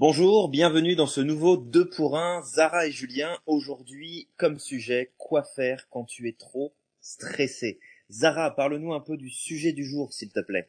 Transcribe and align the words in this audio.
Bonjour, 0.00 0.48
bienvenue 0.48 0.96
dans 0.96 1.06
ce 1.06 1.20
nouveau 1.20 1.58
2 1.58 1.90
pour 1.90 2.16
1, 2.16 2.40
Zara 2.40 2.86
et 2.86 2.90
Julien. 2.90 3.36
Aujourd'hui, 3.44 4.28
comme 4.38 4.58
sujet, 4.58 5.12
quoi 5.18 5.42
faire 5.42 5.90
quand 5.90 6.04
tu 6.04 6.26
es 6.26 6.32
trop 6.32 6.72
stressé? 7.02 7.78
Zara, 8.10 8.50
parle-nous 8.56 8.94
un 8.94 9.00
peu 9.00 9.18
du 9.18 9.28
sujet 9.28 9.72
du 9.72 9.84
jour, 9.84 10.10
s'il 10.14 10.30
te 10.30 10.40
plaît. 10.40 10.66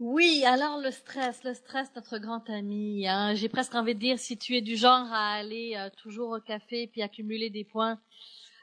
Oui, 0.00 0.42
alors 0.46 0.80
le 0.80 0.90
stress, 0.90 1.44
le 1.44 1.52
stress, 1.52 1.90
notre 1.96 2.16
grand 2.16 2.48
ami. 2.48 3.06
Hein. 3.06 3.34
J'ai 3.34 3.50
presque 3.50 3.74
envie 3.74 3.94
de 3.94 4.00
dire, 4.00 4.18
si 4.18 4.38
tu 4.38 4.56
es 4.56 4.62
du 4.62 4.76
genre 4.76 5.06
à 5.12 5.34
aller 5.34 5.74
euh, 5.76 5.90
toujours 6.02 6.30
au 6.30 6.40
café 6.40 6.86
puis 6.86 7.02
accumuler 7.02 7.50
des 7.50 7.64
points, 7.64 7.98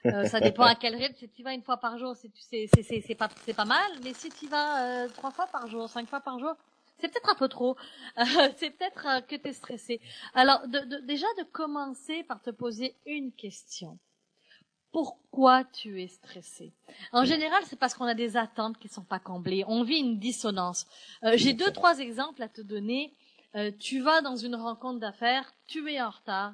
euh, 0.07 0.25
ça 0.25 0.39
dépend 0.39 0.63
à 0.63 0.73
quel 0.81 0.95
rythme. 0.95 1.13
Si 1.19 1.29
tu 1.29 1.43
vas 1.43 1.53
une 1.53 1.61
fois 1.61 1.77
par 1.77 1.99
jour, 1.99 2.15
c'est 2.15 2.31
c'est 2.67 3.15
pas 3.15 3.29
c'est 3.45 3.53
pas 3.53 3.65
mal. 3.65 3.91
Mais 4.03 4.15
si 4.15 4.29
tu 4.29 4.47
vas 4.47 5.03
euh, 5.03 5.07
trois 5.09 5.29
fois 5.29 5.45
par 5.45 5.67
jour, 5.67 5.87
cinq 5.87 6.09
fois 6.09 6.19
par 6.19 6.39
jour, 6.39 6.55
c'est 7.03 7.11
peut-être 7.11 7.31
un 7.31 7.35
peu 7.35 7.49
trop. 7.49 7.75
c'est 8.57 8.69
peut-être 8.69 9.25
que 9.27 9.35
tu 9.35 9.47
es 9.47 9.53
stressé. 9.53 9.99
Alors 10.33 10.65
déjà 10.67 11.27
de 11.37 11.43
commencer 11.43 12.23
par 12.23 12.41
te 12.41 12.49
poser 12.49 12.95
une 13.05 13.33
question 13.33 13.99
pourquoi 14.93 15.63
tu 15.65 16.01
es 16.03 16.07
stressé? 16.07 16.71
En 17.11 17.25
général, 17.25 17.63
c'est 17.65 17.77
parce 17.79 17.95
qu'on 17.95 18.05
a 18.05 18.13
des 18.13 18.37
attentes 18.37 18.77
qui 18.77 18.87
ne 18.87 18.93
sont 18.93 19.03
pas 19.03 19.19
comblées. 19.19 19.65
On 19.67 19.83
vit 19.83 19.97
une 19.97 20.19
dissonance. 20.19 20.85
Euh, 21.23 21.33
j'ai 21.35 21.53
deux, 21.53 21.71
trois 21.71 21.97
exemples 21.97 22.43
à 22.43 22.47
te 22.47 22.61
donner. 22.61 23.11
Euh, 23.55 23.71
tu 23.79 24.01
vas 24.01 24.21
dans 24.21 24.35
une 24.35 24.55
rencontre 24.55 24.99
d'affaires, 24.99 25.51
tu 25.65 25.91
es 25.91 25.99
en 25.99 26.11
retard. 26.11 26.53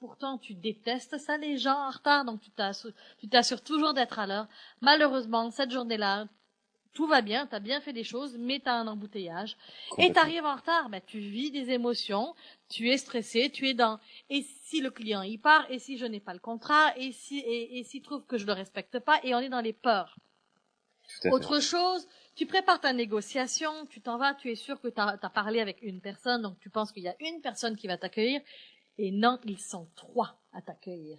Pourtant, 0.00 0.38
tu 0.38 0.54
détestes 0.54 1.18
ça, 1.18 1.38
les 1.38 1.56
gens 1.56 1.86
en 1.86 1.90
retard, 1.90 2.24
donc 2.24 2.40
tu 2.40 2.50
t'assures 2.50 3.62
toujours 3.62 3.94
d'être 3.94 4.18
à 4.18 4.26
l'heure. 4.26 4.48
Malheureusement, 4.80 5.50
cette 5.50 5.70
journée-là, 5.70 6.26
tout 6.96 7.06
va 7.06 7.20
bien, 7.20 7.46
tu 7.46 7.54
as 7.54 7.60
bien 7.60 7.82
fait 7.82 7.92
des 7.92 8.04
choses, 8.04 8.38
mais 8.38 8.58
tu 8.58 8.70
as 8.70 8.74
un 8.74 8.86
embouteillage. 8.86 9.58
Et 9.98 10.10
tu 10.10 10.18
arrives 10.18 10.46
en 10.46 10.56
retard, 10.56 10.88
ben, 10.88 11.02
tu 11.06 11.18
vis 11.18 11.50
des 11.50 11.70
émotions, 11.70 12.34
tu 12.70 12.88
es 12.88 12.96
stressé, 12.96 13.50
tu 13.50 13.68
es 13.68 13.74
dans 13.74 14.00
et 14.30 14.42
si 14.62 14.80
le 14.80 14.90
client 14.90 15.20
y 15.20 15.36
part, 15.36 15.70
et 15.70 15.78
si 15.78 15.98
je 15.98 16.06
n'ai 16.06 16.20
pas 16.20 16.32
le 16.32 16.38
contrat, 16.38 16.96
et 16.96 17.12
si 17.12 17.40
et, 17.40 17.84
s'il 17.84 18.00
trouve 18.00 18.24
que 18.24 18.38
je 18.38 18.46
le 18.46 18.54
respecte 18.54 18.98
pas, 18.98 19.20
et 19.24 19.34
on 19.34 19.40
est 19.40 19.50
dans 19.50 19.60
les 19.60 19.74
peurs. 19.74 20.16
Autre 21.26 21.60
chose, 21.60 22.08
tu 22.34 22.46
prépares 22.46 22.80
ta 22.80 22.94
négociation, 22.94 23.84
tu 23.90 24.00
t'en 24.00 24.16
vas, 24.16 24.32
tu 24.32 24.50
es 24.50 24.54
sûr 24.54 24.80
que 24.80 24.88
tu 24.88 24.98
as, 25.00 25.30
parlé 25.34 25.60
avec 25.60 25.82
une 25.82 26.00
personne, 26.00 26.40
donc 26.40 26.58
tu 26.60 26.70
penses 26.70 26.92
qu'il 26.92 27.02
y 27.02 27.08
a 27.08 27.16
une 27.20 27.42
personne 27.42 27.76
qui 27.76 27.88
va 27.88 27.98
t'accueillir, 27.98 28.40
et 28.96 29.10
non, 29.10 29.38
ils 29.44 29.60
sont 29.60 29.86
trois 29.96 30.40
à 30.54 30.62
t'accueillir. 30.62 31.18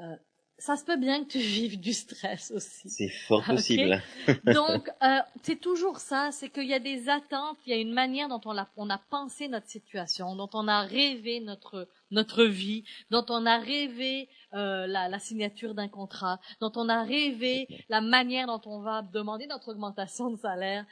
Euh, 0.00 0.16
ça 0.58 0.76
se 0.76 0.84
peut 0.84 0.96
bien 0.96 1.24
que 1.24 1.30
tu 1.30 1.38
vives 1.58 1.78
du 1.78 1.92
stress 1.92 2.50
aussi. 2.50 2.88
C'est 2.88 3.08
fort 3.08 3.44
possible. 3.44 4.02
Donc, 4.44 4.90
euh, 5.02 5.18
c'est 5.42 5.60
toujours 5.60 5.98
ça, 5.98 6.30
c'est 6.32 6.48
qu'il 6.48 6.66
y 6.66 6.74
a 6.74 6.78
des 6.78 7.08
attentes, 7.08 7.58
il 7.66 7.70
y 7.70 7.72
a 7.72 7.80
une 7.80 7.92
manière 7.92 8.28
dont 8.28 8.40
on 8.44 8.56
a, 8.56 8.68
on 8.76 8.90
a 8.90 8.98
pensé 8.98 9.48
notre 9.48 9.68
situation, 9.68 10.34
dont 10.36 10.50
on 10.54 10.68
a 10.68 10.82
rêvé 10.82 11.40
notre 11.40 11.88
notre 12.12 12.44
vie, 12.44 12.84
dont 13.10 13.26
on 13.28 13.46
a 13.46 13.58
rêvé 13.58 14.28
euh, 14.54 14.86
la, 14.86 15.08
la, 15.08 15.18
signature 15.18 15.74
d'un 15.74 15.88
contrat, 15.88 16.40
dont 16.60 16.72
on 16.76 16.88
a 16.88 17.02
rêvé 17.02 17.66
la 17.88 18.00
manière 18.00 18.46
dont 18.46 18.60
on 18.64 18.80
va 18.80 19.02
demander 19.02 19.46
notre 19.46 19.72
augmentation 19.72 20.30
de 20.30 20.36
salaire, 20.36 20.86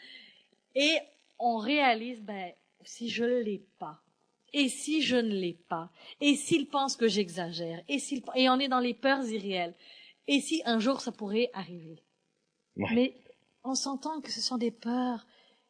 et 0.75 0.99
on 1.39 1.57
réalise, 1.57 2.21
ben, 2.23 2.53
si 2.85 3.09
je 3.09 3.25
l'ai 3.25 3.65
pas, 3.79 4.04
et 4.55 4.69
si 4.69 5.03
je 5.03 5.17
ne 5.17 5.35
l'ai 5.35 5.59
pas? 5.69 5.91
Et 6.21 6.37
s'il 6.37 6.69
pense 6.69 6.97
que 6.97 7.09
j'exagère? 7.09 7.83
Et 7.89 7.99
s'il 7.99 8.23
et 8.37 8.49
on 8.49 8.59
est 8.59 8.69
dans 8.69 8.81
les 8.81 8.95
peurs 8.95 9.27
irréelles. 9.29 9.75
Et 10.29 10.41
si 10.41 10.63
un 10.65 10.79
jour 10.79 11.01
ça 11.01 11.13
pourrait 11.13 11.51
arriver? 11.53 12.03
Mais 12.77 13.15
on 13.65 13.75
s'entend 13.75 14.21
que 14.21 14.31
ce 14.31 14.41
sont 14.41 14.57
des 14.57 14.71
peurs 14.71 15.27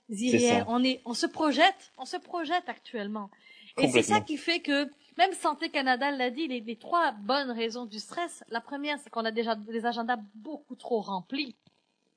irréelles. 0.08 0.64
On 0.68 0.84
est, 0.84 1.00
on 1.06 1.14
se 1.14 1.26
projette, 1.26 1.92
on 1.98 2.04
se 2.04 2.18
projette 2.18 2.68
actuellement. 2.68 3.30
Et 3.78 3.88
c'est 3.88 4.02
ça 4.02 4.20
qui 4.20 4.36
fait 4.36 4.60
que 4.60 4.88
même 5.16 5.32
Santé 5.32 5.70
Canada 5.70 6.10
l'a 6.10 6.30
dit, 6.30 6.46
les, 6.46 6.60
les, 6.60 6.76
trois 6.76 7.12
bonnes 7.12 7.50
raisons 7.50 7.86
du 7.86 7.98
stress. 7.98 8.44
La 8.48 8.60
première, 8.60 8.98
c'est 8.98 9.10
qu'on 9.10 9.24
a 9.24 9.30
déjà 9.30 9.54
des 9.54 9.86
agendas 9.86 10.18
beaucoup 10.34 10.76
trop 10.76 11.00
remplis. 11.00 11.56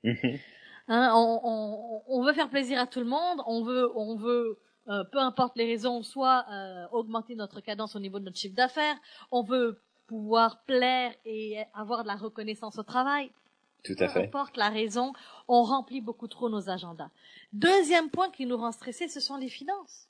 Mhm. 0.04 0.40
Hein, 0.90 1.12
on, 1.16 1.42
on, 1.44 2.02
on, 2.08 2.24
veut 2.24 2.34
faire 2.34 2.50
plaisir 2.50 2.80
à 2.80 2.88
tout 2.88 3.00
le 3.00 3.06
monde, 3.06 3.42
on 3.46 3.64
veut, 3.64 3.92
on 3.98 4.16
veut 4.16 4.58
euh, 4.90 5.04
peu 5.12 5.20
importe 5.20 5.58
les 5.58 5.66
raisons, 5.66 6.04
soit 6.04 6.46
euh, 6.52 6.86
augmenter 6.92 7.36
notre 7.36 7.62
cadence 7.62 7.96
au 7.96 8.00
niveau 8.00 8.20
de 8.20 8.26
notre 8.26 8.38
chiffre 8.38 8.56
d'affaires, 8.56 8.96
on 9.32 9.44
veut 9.44 9.82
pouvoir 10.08 10.64
plaire 10.64 11.14
et 11.26 11.58
avoir 11.74 12.04
de 12.04 12.08
la 12.08 12.16
reconnaissance 12.16 12.78
au 12.78 12.84
travail. 12.84 13.30
Tout 13.84 13.96
à 14.00 14.08
fait. 14.08 14.22
Peu 14.22 14.26
importe 14.38 14.58
la 14.58 14.70
raison, 14.70 15.14
on 15.48 15.64
remplit 15.64 16.02
beaucoup 16.02 16.28
trop 16.28 16.50
nos 16.50 16.70
agendas. 16.70 17.10
Deuxième 17.54 18.10
point 18.10 18.30
qui 18.32 18.46
nous 18.46 18.58
rend 18.58 18.72
stressés, 18.72 19.08
ce 19.08 19.20
sont 19.20 19.38
les 19.38 19.50
finances. 19.50 20.08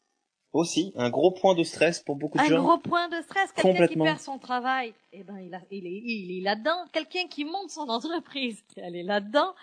Aussi, 0.53 0.93
un 0.95 1.09
gros 1.09 1.31
point 1.31 1.55
de 1.55 1.63
stress 1.63 1.99
pour 1.99 2.15
beaucoup 2.15 2.37
de 2.37 2.43
gens. 2.43 2.55
Un 2.55 2.63
gros 2.63 2.77
point 2.77 3.09
de 3.09 3.21
stress. 3.21 3.51
Quelqu'un 3.51 3.87
qui 3.87 3.97
perd 3.97 4.19
son 4.19 4.39
travail, 4.39 4.93
eh 5.11 5.23
ben, 5.23 5.37
il, 5.39 5.59
il 5.71 5.85
est, 5.85 6.01
il 6.05 6.37
est 6.37 6.41
là-dedans. 6.41 6.85
Quelqu'un 6.93 7.27
qui 7.27 7.43
monte 7.43 7.69
son 7.69 7.89
entreprise, 7.89 8.63
elle 8.77 8.95
est 8.95 9.03
là-dedans. 9.03 9.53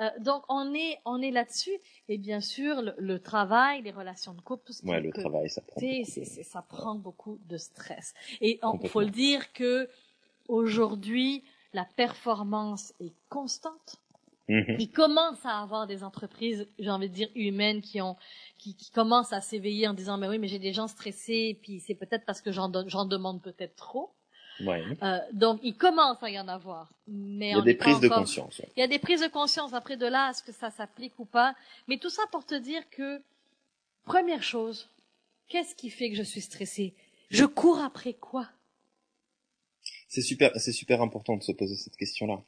Euh, 0.00 0.10
donc 0.18 0.42
on 0.48 0.74
est 0.74 0.98
on 1.04 1.22
est 1.22 1.30
là-dessus 1.30 1.76
et 2.08 2.18
bien 2.18 2.40
sûr 2.40 2.82
le, 2.98 3.18
travail, 3.18 3.82
les 3.82 3.92
relations 3.92 4.34
de 4.34 4.40
couple, 4.40 4.64
tout 4.66 4.72
ce 4.72 4.84
ouais, 4.84 5.00
le 5.00 5.12
travail 5.12 5.48
ça 5.48 5.60
prend 5.60 5.80
ça 6.04 6.62
prend 6.62 6.94
beaucoup 6.96 7.38
de 7.46 7.56
stress. 7.56 8.14
Et 8.40 8.60
il 8.82 8.88
faut 8.88 9.02
le 9.02 9.10
dire 9.10 9.52
que 9.52 9.88
aujourd'hui 10.48 11.44
la 11.72 11.84
performance 11.84 12.92
est 13.00 13.14
constante. 13.28 14.00
Mm-hmm. 14.48 14.76
Il 14.78 14.90
commence 14.90 15.44
à 15.46 15.60
avoir 15.60 15.86
des 15.86 16.04
entreprises, 16.04 16.68
j'ai 16.78 16.90
envie 16.90 17.08
de 17.08 17.14
dire 17.14 17.30
humaines, 17.34 17.80
qui 17.80 18.00
ont, 18.02 18.16
qui, 18.58 18.76
qui 18.76 18.90
commencent 18.90 19.32
à 19.32 19.40
s'éveiller 19.40 19.88
en 19.88 19.94
disant 19.94 20.18
mais 20.18 20.28
oui 20.28 20.38
mais 20.38 20.48
j'ai 20.48 20.58
des 20.58 20.72
gens 20.72 20.88
stressés, 20.88 21.58
puis 21.62 21.80
c'est 21.80 21.94
peut-être 21.94 22.24
parce 22.26 22.42
que 22.42 22.52
j'en 22.52 22.70
j'en 22.88 23.04
demande 23.04 23.40
peut-être 23.42 23.76
trop. 23.76 24.12
Euh, 24.60 25.18
donc, 25.32 25.60
il 25.62 25.76
commence 25.76 26.22
à 26.22 26.30
y 26.30 26.38
en 26.38 26.48
avoir. 26.48 26.88
Mais 27.08 27.50
il 27.50 27.56
y 27.56 27.58
a 27.58 27.62
des 27.62 27.74
prises 27.74 28.00
de 28.00 28.08
conscience. 28.08 28.62
Il 28.76 28.80
y 28.80 28.82
a 28.82 28.86
des 28.86 28.98
prises 28.98 29.20
de 29.20 29.28
conscience. 29.28 29.72
Après 29.74 29.96
de 29.96 30.06
là, 30.06 30.30
est-ce 30.30 30.42
que 30.42 30.52
ça 30.52 30.70
s'applique 30.70 31.18
ou 31.18 31.24
pas 31.24 31.54
Mais 31.88 31.98
tout 31.98 32.10
ça 32.10 32.22
pour 32.30 32.46
te 32.46 32.54
dire 32.54 32.82
que, 32.90 33.20
première 34.04 34.42
chose, 34.42 34.88
qu'est-ce 35.48 35.74
qui 35.74 35.90
fait 35.90 36.10
que 36.10 36.16
je 36.16 36.22
suis 36.22 36.40
stressée? 36.40 36.94
Je 37.30 37.44
cours 37.44 37.80
après 37.80 38.12
quoi? 38.12 38.48
C'est 40.08 40.22
super, 40.22 40.52
c'est 40.56 40.72
super 40.72 41.02
important 41.02 41.36
de 41.36 41.42
se 41.42 41.52
poser 41.52 41.74
cette 41.74 41.96
question-là. 41.96 42.40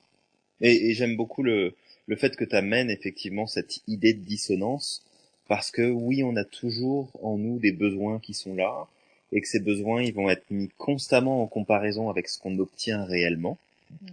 Et, 0.61 0.91
et 0.91 0.95
j'aime 0.95 1.16
beaucoup 1.16 1.43
le, 1.43 1.75
le 2.06 2.16
fait 2.16 2.37
que 2.37 2.45
tu 2.45 2.55
amènes 2.55 2.91
effectivement 2.91 3.47
cette 3.47 3.83
idée 3.89 4.15
de 4.15 4.25
dissonance, 4.25 5.05
parce 5.49 5.71
que 5.71 5.91
oui, 5.91 6.22
on 6.22 6.37
a 6.37 6.45
toujours 6.45 7.11
en 7.22 7.37
nous 7.37 7.59
des 7.59 7.72
besoins 7.72 8.21
qui 8.21 8.34
sont 8.34 8.55
là, 8.55 8.87
et 9.32 9.41
que 9.41 9.48
ces 9.48 9.60
besoins 9.60 10.03
ils 10.03 10.14
vont 10.14 10.31
être 10.31 10.50
mis 10.50 10.70
constamment 10.76 11.42
en 11.42 11.47
comparaison 11.47 12.10
avec 12.10 12.28
ce 12.28 12.38
qu'on 12.38 12.59
obtient 12.59 13.04
réellement 13.04 13.59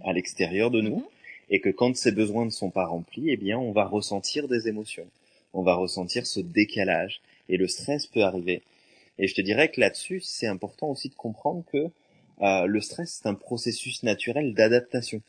à 0.04 0.12
l'extérieur 0.12 0.70
de 0.70 0.80
nous 0.80 0.96
mhm. 0.96 1.04
et 1.50 1.60
que 1.60 1.70
quand 1.70 1.96
ces 1.96 2.12
besoins 2.12 2.44
ne 2.44 2.50
sont 2.50 2.70
pas 2.70 2.86
remplis, 2.86 3.30
eh 3.30 3.36
bien 3.36 3.58
on 3.58 3.72
va 3.72 3.84
ressentir 3.84 4.48
des 4.48 4.68
émotions. 4.68 5.06
On 5.52 5.62
va 5.62 5.74
ressentir 5.74 6.26
ce 6.26 6.40
décalage 6.40 7.20
et 7.48 7.56
le 7.56 7.68
stress 7.68 8.06
peut 8.06 8.22
arriver. 8.22 8.62
Et 9.18 9.28
je 9.28 9.34
te 9.34 9.40
dirais 9.40 9.70
que 9.70 9.80
là-dessus, 9.80 10.20
c'est 10.20 10.48
important 10.48 10.90
aussi 10.90 11.08
de 11.08 11.14
comprendre 11.14 11.62
que 11.72 11.86
euh, 12.42 12.66
le 12.66 12.80
stress 12.80 13.20
c'est 13.20 13.28
un 13.28 13.34
processus 13.34 14.02
naturel 14.02 14.54
d'adaptation. 14.54 15.22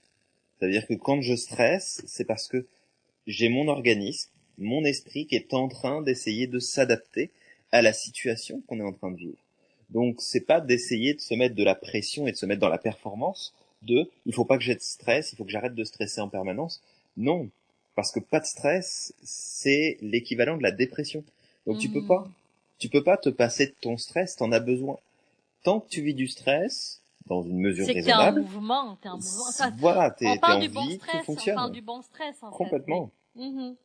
C'est-à-dire 0.58 0.88
que 0.88 0.96
quand 0.96 1.22
je 1.22 1.36
stresse, 1.36 2.02
c'est 2.08 2.26
parce 2.26 2.48
que 2.48 2.66
j'ai 3.28 3.50
mon 3.50 3.68
organisme, 3.68 4.32
mon 4.58 4.84
esprit 4.86 5.28
qui 5.28 5.36
est 5.36 5.54
en 5.54 5.68
train 5.68 6.02
d'essayer 6.02 6.48
de 6.48 6.60
s'adapter 6.60 7.30
à 7.72 7.82
la 7.82 7.94
situation 7.94 8.62
qu'on 8.68 8.80
est 8.80 8.84
en 8.84 8.94
train 8.94 9.12
de 9.12 9.18
vivre. 9.18 9.45
Donc 9.90 10.16
c'est 10.20 10.42
pas 10.42 10.62
d'essayer 10.62 11.14
de 11.14 11.22
se 11.22 11.34
mettre 11.34 11.56
de 11.56 11.64
la 11.64 11.76
pression 11.76 12.28
et 12.28 12.32
de 12.32 12.38
se 12.38 12.46
mettre 12.46 12.62
dans 12.62 12.70
la 12.70 12.78
performance 12.78 13.54
de 13.84 14.10
il 14.26 14.34
faut 14.34 14.46
pas 14.46 14.58
que 14.58 14.64
j'ai 14.64 14.76
de 14.76 14.82
stress, 14.82 15.32
il 15.32 15.36
faut 15.36 15.46
que 15.46 15.52
j'arrête 15.52 15.76
de 15.76 15.84
stresser 15.84 16.22
en 16.22 16.30
permanence. 16.30 16.82
Non, 17.18 17.50
parce 17.96 18.12
que 18.12 18.20
pas 18.20 18.40
de 18.40 18.46
stress, 18.46 19.14
c'est 19.24 19.98
l'équivalent 20.02 20.58
de 20.58 20.64
la 20.64 20.72
dépression. 20.72 21.24
Donc 21.68 21.80
tu 21.80 21.90
peux 21.90 22.02
hmm. 22.02 22.08
pas 22.08 22.28
tu 22.78 22.90
peux 22.90 23.04
pas 23.04 23.18
te 23.18 23.30
passer 23.30 23.68
de 23.68 23.76
ton 23.80 23.98
stress, 23.98 24.36
t'en 24.36 24.52
as 24.52 24.60
besoin. 24.60 24.98
Tant 25.64 25.80
que 25.80 25.88
tu 25.90 26.02
vis 26.02 26.14
du 26.14 26.28
stress, 26.28 27.02
dans 27.28 27.42
une 27.42 27.60
mesure 27.60 27.88
raisonnable. 27.88 28.42
C'est 28.42 28.50
un 28.50 28.54
mouvement, 28.54 28.98
t'es 29.02 29.08
un 29.08 29.16
mouvement. 29.16 29.78
voilà, 29.78 30.12
t'es, 30.12 30.28
on 30.28 30.38
parle 30.38 30.62
du 30.62 30.70
bon 30.70 30.90
stress, 30.90 31.24
On 31.28 31.36
parle 31.36 31.72
du 31.72 31.82
bon 31.82 32.02
stress, 32.02 32.36
en 32.42 32.52
Complètement. 32.52 33.12
Mhm. 33.36 33.76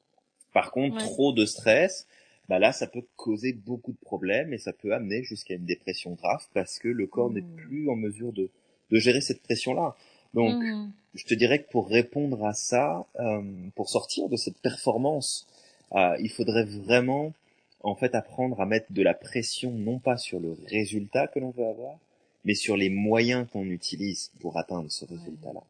Par 0.52 0.72
contre, 0.72 0.98
trop 0.98 1.32
de 1.32 1.46
stress, 1.46 2.06
bah 2.50 2.58
là, 2.58 2.72
ça 2.72 2.88
peut 2.88 3.04
causer 3.14 3.52
beaucoup 3.52 3.92
de 3.92 3.98
problèmes 3.98 4.52
et 4.52 4.58
ça 4.58 4.72
peut 4.72 4.92
amener 4.92 5.22
jusqu'à 5.22 5.54
une 5.54 5.66
dépression 5.66 6.14
grave 6.14 6.44
parce 6.52 6.80
que 6.80 6.88
le 6.88 7.06
corps 7.06 7.30
n'est 7.30 7.42
mmh. 7.42 7.56
plus 7.56 7.88
en 7.88 7.94
mesure 7.94 8.32
de, 8.32 8.50
de 8.90 8.98
gérer 8.98 9.20
cette 9.20 9.40
pression-là. 9.40 9.94
Donc, 10.34 10.60
mmh. 10.60 10.90
je 11.14 11.24
te 11.26 11.34
dirais 11.34 11.62
que 11.62 11.70
pour 11.70 11.88
répondre 11.88 12.44
à 12.44 12.52
ça, 12.52 13.06
euh, 13.20 13.40
pour 13.76 13.88
sortir 13.88 14.28
de 14.28 14.34
cette 14.34 14.58
performance, 14.58 15.46
euh, 15.92 16.16
il 16.20 16.28
faudrait 16.28 16.64
vraiment, 16.64 17.32
en 17.84 17.94
fait, 17.94 18.16
apprendre 18.16 18.60
à 18.60 18.66
mettre 18.66 18.92
de 18.92 19.02
la 19.02 19.14
pression 19.14 19.70
non 19.70 20.00
pas 20.00 20.16
sur 20.16 20.40
le 20.40 20.56
résultat 20.66 21.28
que 21.28 21.38
l'on 21.38 21.50
veut 21.50 21.66
avoir, 21.66 22.00
mais 22.44 22.54
sur 22.56 22.76
les 22.76 22.90
moyens 22.90 23.46
qu'on 23.52 23.66
utilise 23.66 24.32
pour 24.40 24.58
atteindre 24.58 24.90
ce 24.90 25.04
résultat-là. 25.04 25.62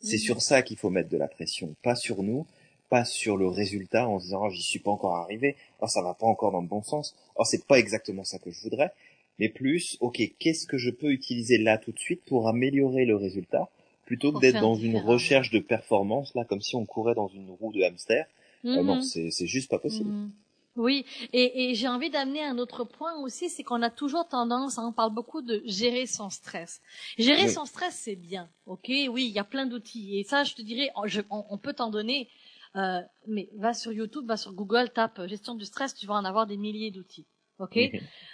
C'est 0.00 0.16
mmh. 0.16 0.18
sur 0.18 0.42
ça 0.42 0.62
qu'il 0.62 0.78
faut 0.78 0.90
mettre 0.90 1.10
de 1.10 1.16
la 1.16 1.28
pression, 1.28 1.76
pas 1.84 1.94
sur 1.94 2.24
nous, 2.24 2.44
pas 2.94 3.04
sur 3.04 3.36
le 3.36 3.48
résultat 3.48 4.08
en 4.08 4.20
se 4.20 4.26
disant 4.26 4.42
oh, 4.44 4.50
j'y 4.50 4.62
suis 4.62 4.78
pas 4.78 4.92
encore 4.92 5.16
arrivé, 5.16 5.56
oh 5.80 5.88
ça 5.88 6.00
va 6.00 6.14
pas 6.14 6.26
encore 6.26 6.52
dans 6.52 6.60
le 6.60 6.68
bon 6.68 6.80
sens, 6.80 7.16
oh 7.34 7.42
c'est 7.44 7.66
pas 7.66 7.80
exactement 7.80 8.22
ça 8.22 8.38
que 8.38 8.52
je 8.52 8.60
voudrais, 8.60 8.92
mais 9.40 9.48
plus, 9.48 9.96
ok, 9.98 10.22
qu'est-ce 10.38 10.64
que 10.64 10.78
je 10.78 10.90
peux 10.90 11.10
utiliser 11.10 11.58
là 11.58 11.76
tout 11.76 11.90
de 11.90 11.98
suite 11.98 12.22
pour 12.24 12.46
améliorer 12.46 13.04
le 13.04 13.16
résultat, 13.16 13.68
plutôt 14.06 14.30
que 14.30 14.38
d'être 14.38 14.60
dans 14.60 14.76
une 14.76 14.96
recherche 14.96 15.50
de 15.50 15.58
performance, 15.58 16.36
là, 16.36 16.44
comme 16.44 16.60
si 16.60 16.76
on 16.76 16.86
courait 16.86 17.16
dans 17.16 17.26
une 17.26 17.50
roue 17.50 17.72
de 17.72 17.82
hamster? 17.82 18.26
Euh, 18.64 18.80
non, 18.80 18.96
mhm. 18.96 19.02
c'est 19.02 19.46
juste 19.48 19.68
pas 19.68 19.80
possible. 19.80 20.10
Mhm. 20.10 20.30
Oui, 20.76 21.04
et, 21.32 21.70
et 21.70 21.74
j'ai 21.76 21.86
envie 21.86 22.10
d'amener 22.10 22.42
un 22.42 22.58
autre 22.58 22.82
point 22.82 23.14
aussi, 23.22 23.48
c'est 23.48 23.62
qu'on 23.62 23.80
a 23.82 23.90
toujours 23.90 24.26
tendance, 24.26 24.76
hein, 24.76 24.86
on 24.88 24.92
parle 24.92 25.14
beaucoup 25.14 25.40
de 25.40 25.62
gérer 25.64 26.06
son 26.06 26.30
stress. 26.30 26.80
Gérer 27.16 27.48
son 27.48 27.64
stress, 27.64 27.94
c'est 27.94 28.16
bien, 28.16 28.48
ok 28.66 28.88
Oui, 29.08 29.26
il 29.26 29.30
y 29.30 29.38
a 29.38 29.44
plein 29.44 29.66
d'outils, 29.66 30.18
et 30.18 30.24
ça, 30.24 30.42
je 30.42 30.54
te 30.54 30.62
dirais, 30.62 30.90
on, 31.30 31.58
peut 31.58 31.74
t'en 31.74 31.90
donner, 31.90 32.28
euh, 32.76 33.00
mais 33.26 33.48
va 33.56 33.74
sur 33.74 33.92
YouTube, 33.92 34.26
va 34.26 34.36
sur 34.36 34.52
Google, 34.52 34.90
tape 34.90 35.26
gestion 35.26 35.54
du 35.54 35.64
stress, 35.64 35.94
tu 35.94 36.06
vas 36.06 36.14
en 36.14 36.24
avoir 36.24 36.46
des 36.46 36.56
milliers 36.56 36.90
d'outils, 36.90 37.26
ok? 37.58 37.78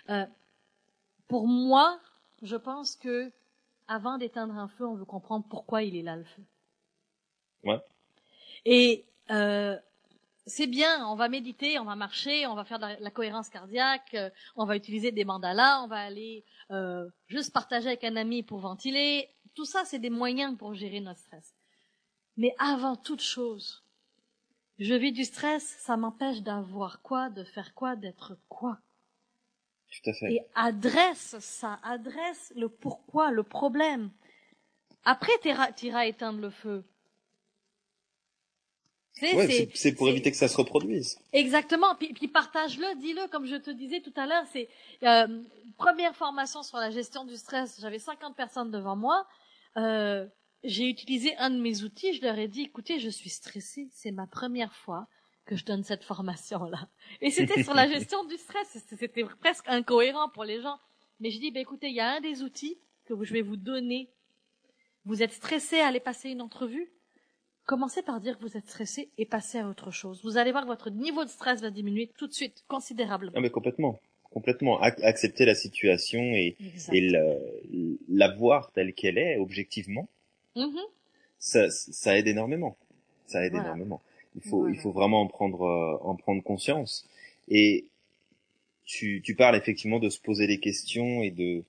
Euh, 0.09 0.27
Pour 1.29 1.47
moi, 1.47 2.01
je 2.43 2.57
pense 2.57 2.97
que 2.97 3.31
avant 3.87 4.19
d'éteindre 4.19 4.55
un 4.57 4.69
feu, 4.69 4.87
on 4.87 4.95
veut 4.95 5.05
comprendre 5.05 5.45
pourquoi 5.49 5.83
il 5.83 5.97
est 5.97 6.03
là 6.03 6.17
le 6.17 6.25
feu. 6.25 6.43
Ouais. 7.65 7.81
Et 8.65 9.05
euh, 9.31 9.77
c'est 10.47 10.67
bien, 10.67 11.07
on 11.07 11.15
va 11.15 11.29
méditer, 11.29 11.79
on 11.79 11.85
va 11.85 11.97
marcher, 11.97 12.47
on 12.47 12.55
va 12.55 12.65
faire 12.65 12.79
de 12.79 12.87
la, 13.01 13.11
cohérence 13.11 13.49
cardiaque, 13.49 14.15
euh, 14.15 14.31
on 14.57 14.65
va 14.65 14.77
utiliser 14.77 15.13
des 15.13 15.25
mandalas, 15.25 15.83
on 15.83 15.87
va 15.87 15.99
aller 15.99 16.45
euh, 16.71 17.09
juste 17.29 17.53
partager 17.53 17.89
avec 17.89 18.05
un 18.05 18.17
ami 18.17 18.43
pour 18.43 18.59
ventiler. 18.59 19.29
Tout 19.55 19.65
ça, 19.65 19.85
c'est 19.85 19.99
des 19.99 20.11
moyens 20.11 20.57
pour 20.57 20.75
gérer 20.75 21.01
notre 21.01 21.21
stress. 21.21 21.55
Mais 22.37 22.55
avant 22.59 22.97
toute 22.97 23.23
chose, 23.23 23.83
je 24.81 24.95
vis 24.95 25.13
du 25.13 25.25
stress, 25.25 25.63
ça 25.79 25.97
m'empêche 25.97 26.43
d'avoir 26.43 27.01
quoi, 27.03 27.31
de 27.31 27.45
faire 27.45 27.75
quoi, 27.75 27.95
d'être 27.95 28.37
quoi. 28.49 28.79
Tout 29.89 30.11
à 30.11 30.13
fait. 30.15 30.33
Et 30.33 30.41
adresse 30.55 31.39
ça, 31.39 31.79
adresse 31.85 32.53
le 32.57 32.69
pourquoi, 32.69 33.31
le 33.31 33.45
problème. 33.45 34.11
Après, 35.05 35.33
tu 35.43 35.87
iras 35.87 36.07
éteindre 36.07 36.41
le 36.41 36.51
feu 36.51 36.85
c'est 39.75 39.93
pour 39.93 40.09
éviter 40.09 40.31
que 40.31 40.37
ça 40.37 40.49
se 40.49 40.57
reproduise. 40.57 41.19
Exactement. 41.33 41.95
Puis, 41.97 42.13
puis 42.13 42.29
partage-le, 42.29 42.99
dis-le, 43.01 43.29
comme 43.29 43.47
je 43.47 43.57
te 43.57 43.71
disais 43.71 44.01
tout 44.01 44.13
à 44.17 44.27
l'heure. 44.27 44.45
C'est 44.53 44.69
euh, 45.03 45.43
première 45.77 46.15
formation 46.15 46.63
sur 46.63 46.79
la 46.79 46.91
gestion 46.91 47.25
du 47.25 47.37
stress. 47.37 47.79
J'avais 47.81 47.99
50 47.99 48.37
personnes 48.37 48.71
devant 48.71 48.97
moi. 48.97 49.27
Euh, 49.77 50.27
j'ai 50.65 50.89
utilisé 50.89 51.37
un 51.37 51.51
de 51.51 51.61
mes 51.61 51.83
outils. 51.83 52.13
Je 52.15 52.23
leur 52.23 52.39
ai 52.39 52.49
dit, 52.49 52.63
écoutez, 52.63 52.99
je 52.99 53.09
suis 53.09 53.31
stressée. 53.31 53.89
C'est 53.93 54.11
ma 54.11 54.27
première 54.27 54.75
fois 54.75 55.09
que 55.47 55.57
je 55.57 55.65
donne 55.65 55.83
cette 55.83 56.05
formation-là. 56.05 56.89
Et 57.21 57.31
c'était 57.31 57.63
sur 57.63 57.75
la 57.75 57.89
gestion 57.89 58.25
du 58.25 58.37
stress. 58.37 58.79
C'était 58.99 59.25
presque 59.41 59.69
incohérent 59.69 60.29
pour 60.29 60.45
les 60.45 60.61
gens. 60.61 60.79
Mais 61.19 61.31
je 61.31 61.39
dis, 61.39 61.51
bah, 61.51 61.61
écoutez, 61.61 61.89
il 61.89 61.95
y 61.95 62.01
a 62.01 62.13
un 62.13 62.21
des 62.21 62.43
outils 62.43 62.79
que 63.05 63.15
je 63.25 63.33
vais 63.33 63.43
vous 63.43 63.57
donner. 63.57 64.11
Vous 65.05 65.23
êtes 65.23 65.33
stressé 65.33 65.81
à 65.81 65.89
aller 65.89 66.01
passer 66.01 66.31
une 66.31 66.43
entrevue? 66.43 66.93
Commencez 67.67 68.03
par 68.03 68.21
dire 68.21 68.37
que 68.37 68.43
vous 68.43 68.57
êtes 68.57 68.69
stressé 68.69 69.11
et 69.17 69.27
passez 69.27 69.59
à 69.59 69.69
autre 69.69 69.91
chose. 69.91 70.21
Vous 70.25 70.37
allez 70.37 70.51
voir 70.51 70.65
que 70.65 70.69
votre 70.69 70.91
niveau 70.91 71.25
de 71.25 71.31
stress 71.31 71.61
va 71.61 71.71
diminuer 71.71 72.11
tout 72.19 72.27
de 72.27 72.33
suite, 72.33 72.65
considérablement. 72.69 73.33
Ah 73.37 73.41
mais 73.41 73.51
complètement, 73.51 74.01
complètement. 74.25 74.81
accepter 74.81 75.45
la 75.45 75.55
situation 75.55 76.21
et, 76.21 76.57
et 76.93 77.13
la 78.09 78.35
voir 78.35 78.73
telle 78.73 78.93
qu'elle 78.93 79.19
est, 79.19 79.37
objectivement, 79.37 80.09
mm-hmm. 80.57 80.87
ça, 81.39 81.71
ça 81.71 82.17
aide 82.17 82.27
énormément. 82.27 82.77
Ça 83.27 83.45
aide 83.45 83.55
énormément. 83.55 84.01
Il 84.37 84.43
faut, 84.43 84.69
il 84.69 84.77
faut 84.77 84.93
vraiment 84.93 85.23
en 85.23 85.27
prendre, 85.27 85.63
euh, 85.63 85.99
en 86.03 86.15
prendre 86.15 86.43
conscience. 86.43 87.07
Et 87.49 87.87
tu, 88.85 89.23
tu 89.25 89.35
parles 89.35 89.57
effectivement 89.57 89.99
de 89.99 90.09
se 90.09 90.21
poser 90.21 90.47
des 90.47 90.59
questions 90.59 91.23
et 91.23 91.31
de, 91.31 91.63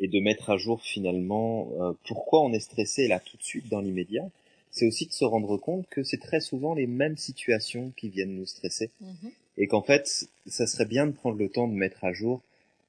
et 0.00 0.08
de 0.08 0.20
mettre 0.20 0.50
à 0.50 0.56
jour 0.56 0.82
finalement 0.82 1.70
euh, 1.80 1.92
pourquoi 2.06 2.40
on 2.42 2.52
est 2.52 2.60
stressé 2.60 3.08
là 3.08 3.20
tout 3.20 3.36
de 3.36 3.42
suite 3.42 3.68
dans 3.68 3.80
l'immédiat 3.80 4.28
c'est 4.72 4.86
aussi 4.86 5.06
de 5.06 5.12
se 5.12 5.24
rendre 5.24 5.56
compte 5.58 5.86
que 5.88 6.02
c'est 6.02 6.18
très 6.18 6.40
souvent 6.40 6.74
les 6.74 6.86
mêmes 6.86 7.18
situations 7.18 7.92
qui 7.96 8.08
viennent 8.08 8.34
nous 8.34 8.46
stresser. 8.46 8.90
Mhm. 9.00 9.30
Et 9.58 9.66
qu'en 9.66 9.82
fait, 9.82 10.28
ça 10.46 10.66
serait 10.66 10.86
bien 10.86 11.06
de 11.06 11.12
prendre 11.12 11.36
le 11.36 11.50
temps 11.50 11.68
de 11.68 11.74
mettre 11.74 12.02
à 12.04 12.12
jour, 12.12 12.40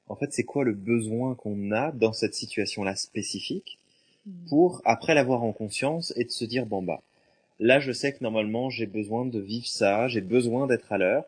en 0.07 0.16
fait, 0.16 0.31
c'est 0.31 0.44
quoi 0.44 0.63
le 0.63 0.72
besoin 0.72 1.36
qu'on 1.36 1.72
a 1.72 1.92
dans 1.92 2.13
cette 2.13 2.36
situation-là 2.36 2.95
spécifique. 2.95 3.78
Pour, 4.47 4.81
après 4.85 5.13
l'avoir 5.13 5.43
en 5.43 5.51
conscience, 5.51 6.13
et 6.15 6.25
de 6.25 6.31
se 6.31 6.45
dire, 6.45 6.65
bon 6.65 6.81
bah, 6.81 7.01
là 7.59 7.79
je 7.79 7.91
sais 7.91 8.13
que 8.13 8.23
normalement 8.23 8.69
j'ai 8.69 8.85
besoin 8.85 9.25
de 9.25 9.39
vivre 9.39 9.67
ça, 9.67 10.07
j'ai 10.07 10.21
besoin 10.21 10.67
d'être 10.67 10.91
à 10.91 10.97
l'heure, 10.97 11.25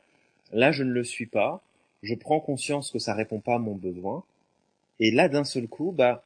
là 0.53 0.71
je 0.71 0.83
ne 0.83 0.91
le 0.91 1.03
suis 1.03 1.25
pas, 1.25 1.61
je 2.03 2.15
prends 2.15 2.39
conscience 2.39 2.91
que 2.91 2.99
ça 2.99 3.13
répond 3.13 3.39
pas 3.39 3.55
à 3.55 3.59
mon 3.59 3.75
besoin, 3.75 4.23
et 4.99 5.11
là 5.11 5.27
d'un 5.27 5.43
seul 5.43 5.67
coup, 5.67 5.91
bah, 5.91 6.23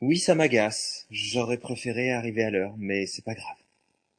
oui, 0.00 0.18
ça 0.18 0.34
m'agace. 0.34 1.06
J'aurais 1.10 1.56
préféré 1.56 2.12
arriver 2.12 2.44
à 2.44 2.50
l'heure, 2.50 2.74
mais 2.76 3.06
c'est 3.06 3.24
pas 3.24 3.34
grave. 3.34 3.56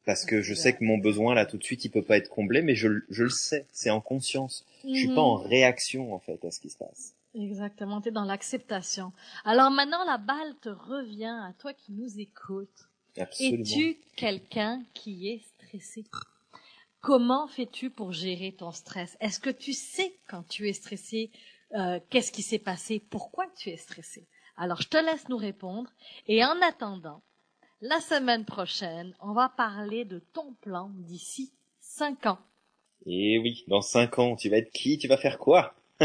Parce 0.05 0.25
que 0.25 0.41
je 0.41 0.53
sais 0.53 0.73
que 0.73 0.83
mon 0.83 0.97
besoin 0.97 1.33
là 1.33 1.45
tout 1.45 1.57
de 1.57 1.63
suite 1.63 1.83
il 1.85 1.89
peut 1.89 2.03
pas 2.03 2.17
être 2.17 2.29
comblé, 2.29 2.61
mais 2.61 2.75
je, 2.75 2.87
le 3.09 3.29
sais, 3.29 3.65
c'est 3.71 3.89
en 3.89 4.01
conscience. 4.01 4.65
Je 4.83 4.93
suis 4.93 5.07
pas 5.07 5.21
en 5.21 5.39
mhm. 5.39 5.47
réaction 5.47 6.13
en 6.13 6.19
fait 6.19 6.43
à 6.45 6.51
ce 6.51 6.59
qui 6.59 6.69
se 6.69 6.77
passe. 6.77 7.13
Exactement, 7.35 8.01
tu 8.01 8.09
es 8.09 8.11
dans 8.11 8.23
l'acceptation. 8.23 9.11
Alors 9.43 9.69
maintenant 9.69 10.03
la 10.05 10.17
balle 10.17 10.55
te 10.61 10.69
revient 10.69 11.25
à 11.43 11.53
toi 11.59 11.73
qui 11.73 11.91
nous 11.91 12.19
écoutes. 12.19 12.89
Es-tu 13.17 13.97
quelqu'un 14.15 14.83
qui 14.93 15.29
est 15.29 15.39
stressé? 15.39 16.05
Comment 17.01 17.47
fais-tu 17.47 17.89
pour 17.89 18.11
gérer 18.13 18.53
ton 18.53 18.71
stress? 18.71 19.17
Est-ce 19.19 19.39
que 19.39 19.49
tu 19.49 19.73
sais 19.73 20.17
quand 20.27 20.43
tu 20.47 20.67
es 20.69 20.73
stressé? 20.73 21.31
Euh, 21.75 21.99
Qu'est-ce 22.09 22.31
qui 22.31 22.41
s'est 22.41 22.59
passé? 22.59 22.99
Pourquoi 22.99 23.45
tu 23.57 23.69
es 23.69 23.77
stressé? 23.77 24.27
Alors, 24.57 24.81
je 24.81 24.87
te 24.87 24.97
laisse 24.97 25.27
nous 25.29 25.37
répondre. 25.37 25.91
Et 26.27 26.43
en 26.43 26.59
attendant, 26.61 27.21
la 27.81 27.99
semaine 27.99 28.45
prochaine, 28.45 29.13
on 29.19 29.33
va 29.33 29.49
parler 29.49 30.05
de 30.05 30.19
ton 30.19 30.53
plan 30.61 30.89
d'ici 30.95 31.53
cinq 31.79 32.25
ans. 32.25 32.39
Et 33.05 33.37
oui, 33.39 33.65
dans 33.67 33.81
cinq 33.81 34.17
ans, 34.19 34.35
tu 34.35 34.49
vas 34.49 34.57
être 34.57 34.71
qui? 34.71 34.97
Tu 34.97 35.07
vas 35.07 35.17
faire 35.17 35.37
quoi? 35.37 35.75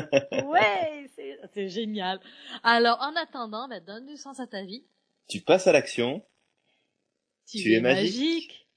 Ouais, 0.46 1.09
c'est 1.54 1.68
génial. 1.68 2.20
Alors, 2.62 2.98
en 3.00 3.14
attendant, 3.16 3.68
ben, 3.68 3.82
donne 3.84 4.06
du 4.06 4.16
sens 4.16 4.40
à 4.40 4.46
ta 4.46 4.64
vie. 4.64 4.84
Tu 5.28 5.40
passes 5.40 5.66
à 5.66 5.72
l'action. 5.72 6.24
Tu, 7.46 7.72
es, 7.72 7.80
magique. 7.80 8.68